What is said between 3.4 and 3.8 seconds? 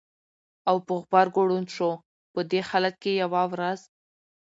ورځ